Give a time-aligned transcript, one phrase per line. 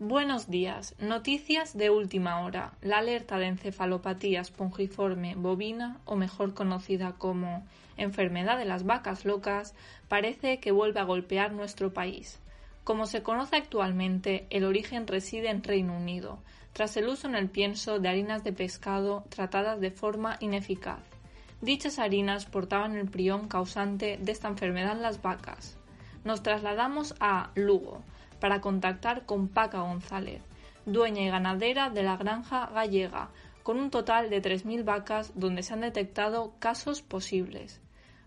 [0.00, 0.96] Buenos días.
[0.98, 2.72] Noticias de última hora.
[2.82, 7.64] La alerta de encefalopatía espongiforme bovina, o mejor conocida como
[7.96, 9.72] enfermedad de las vacas locas,
[10.08, 12.40] parece que vuelve a golpear nuestro país.
[12.82, 16.40] Como se conoce actualmente, el origen reside en Reino Unido,
[16.72, 21.04] tras el uso en el pienso de harinas de pescado tratadas de forma ineficaz.
[21.60, 25.78] Dichas harinas portaban el prión causante de esta enfermedad en las vacas.
[26.24, 28.02] Nos trasladamos a Lugo,
[28.44, 30.42] para contactar con Paca González,
[30.84, 33.30] dueña y ganadera de la granja gallega,
[33.62, 37.80] con un total de 3.000 vacas donde se han detectado casos posibles.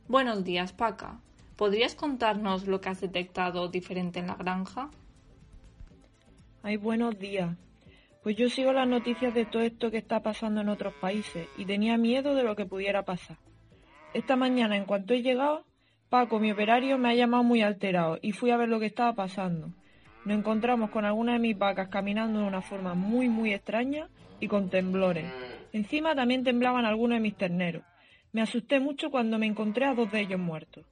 [0.07, 1.19] Buenos días, Paca.
[1.55, 4.89] ¿Podrías contarnos lo que has detectado diferente en la granja?
[6.63, 7.55] Ay, buenos días.
[8.23, 11.65] Pues yo sigo las noticias de todo esto que está pasando en otros países y
[11.65, 13.37] tenía miedo de lo que pudiera pasar.
[14.15, 15.63] Esta mañana, en cuanto he llegado,
[16.09, 19.13] Paco, mi operario, me ha llamado muy alterado y fui a ver lo que estaba
[19.13, 19.73] pasando.
[20.27, 24.09] Nos encontramos con algunas de mis vacas caminando de una forma muy muy extraña
[24.41, 25.23] y con temblores.
[25.71, 27.83] Encima también temblaban algunos de mis terneros.
[28.33, 30.85] Me asusté mucho cuando me encontré a dos de ellos muertos.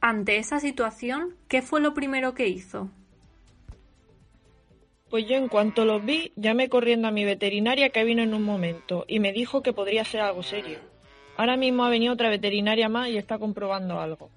[0.00, 2.88] Ante esa situación, ¿qué fue lo primero que hizo?
[5.10, 8.44] Pues yo en cuanto los vi, llamé corriendo a mi veterinaria que vino en un
[8.44, 10.78] momento y me dijo que podría ser algo serio.
[11.36, 14.30] Ahora mismo ha venido otra veterinaria más y está comprobando algo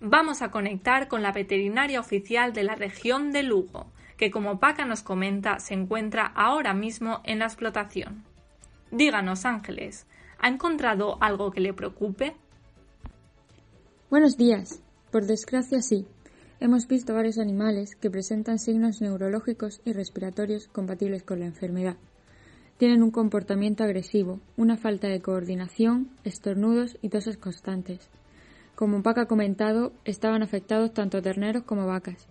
[0.00, 4.84] vamos a conectar con la veterinaria oficial de la región de Lugo, que como Paca
[4.84, 8.24] nos comenta se encuentra ahora mismo en la explotación.
[8.90, 10.06] Díganos, Ángeles,
[10.38, 12.34] ¿ha encontrado algo que le preocupe?
[14.10, 14.82] Buenos días.
[15.10, 16.06] Por desgracia sí.
[16.60, 21.96] Hemos visto varios animales que presentan signos neurológicos y respiratorios compatibles con la enfermedad.
[22.76, 28.10] Tienen un comportamiento agresivo, una falta de coordinación, estornudos y toses constantes.
[28.80, 32.26] Como Paca ha comentado, estaban afectados tanto terneros como vacas.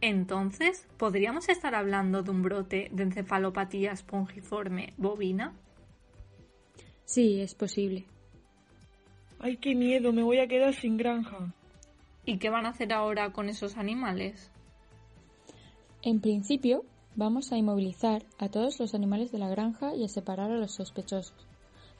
[0.00, 5.52] Entonces, ¿podríamos estar hablando de un brote de encefalopatía espongiforme bovina?
[7.06, 8.04] Sí, es posible.
[9.40, 10.12] ¡Ay, qué miedo!
[10.12, 11.52] Me voy a quedar sin granja.
[12.24, 14.48] ¿Y qué van a hacer ahora con esos animales?
[16.02, 16.84] En principio,
[17.16, 20.70] vamos a inmovilizar a todos los animales de la granja y a separar a los
[20.70, 21.49] sospechosos.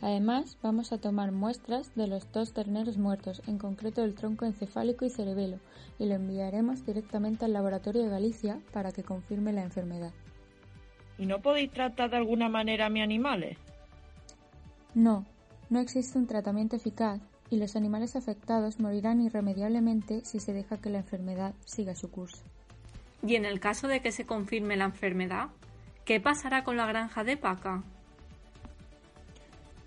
[0.03, 5.05] Además, vamos a tomar muestras de los dos terneros muertos, en concreto del tronco encefálico
[5.05, 5.59] y cerebelo,
[5.99, 10.13] y lo enviaremos directamente al laboratorio de Galicia para que confirme la enfermedad.
[11.19, 13.59] ¿Y no podéis tratar de alguna manera a mis animales?
[14.95, 15.27] No,
[15.69, 20.89] no existe un tratamiento eficaz y los animales afectados morirán irremediablemente si se deja que
[20.89, 22.43] la enfermedad siga su curso.
[23.27, 25.49] ¿Y en el caso de que se confirme la enfermedad?
[26.07, 27.85] ¿Qué pasará con la granja de Paca?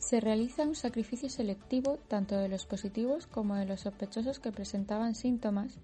[0.03, 5.15] Se realiza un sacrificio selectivo tanto de los positivos como de los sospechosos que presentaban
[5.15, 5.79] síntomas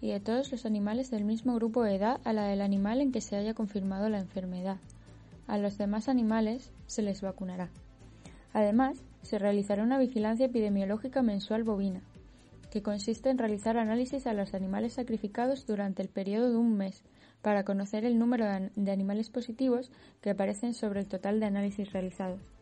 [0.00, 3.10] y de todos los animales del mismo grupo de edad a la del animal en
[3.10, 4.76] que se haya confirmado la enfermedad.
[5.48, 7.68] A los demás animales se les vacunará.
[8.52, 12.00] Además, se realizará una vigilancia epidemiológica mensual bovina,
[12.70, 17.02] que consiste en realizar análisis a los animales sacrificados durante el periodo de un mes
[17.42, 18.46] para conocer el número
[18.76, 22.53] de animales positivos que aparecen sobre el total de análisis realizados.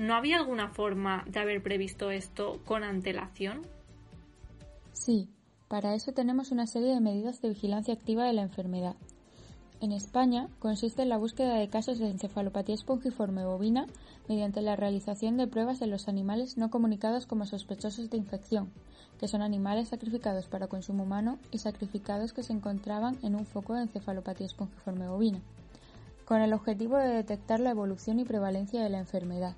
[0.00, 3.60] ¿No había alguna forma de haber previsto esto con antelación?
[4.94, 5.28] Sí,
[5.68, 8.96] para eso tenemos una serie de medidas de vigilancia activa de la enfermedad.
[9.82, 13.84] En España consiste en la búsqueda de casos de encefalopatía espongiforme bovina
[14.26, 18.72] mediante la realización de pruebas de los animales no comunicados como sospechosos de infección,
[19.18, 23.74] que son animales sacrificados para consumo humano y sacrificados que se encontraban en un foco
[23.74, 25.42] de encefalopatía espongiforme bovina,
[26.24, 29.56] con el objetivo de detectar la evolución y prevalencia de la enfermedad.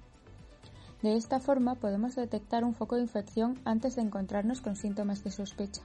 [1.02, 5.32] De esta forma podemos detectar un foco de infección antes de encontrarnos con síntomas de
[5.32, 5.82] sospecha.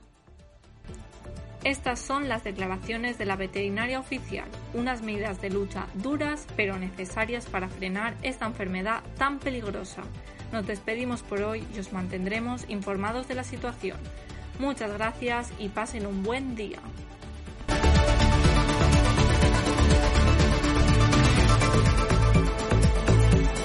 [1.63, 7.47] Estas son las declaraciones de la veterinaria oficial, unas medidas de lucha duras pero necesarias
[7.47, 10.03] para frenar esta enfermedad tan peligrosa.
[10.51, 13.97] Nos despedimos por hoy y os mantendremos informados de la situación.
[14.59, 16.79] Muchas gracias y pasen un buen día.